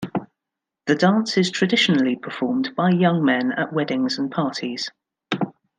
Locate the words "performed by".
2.15-2.89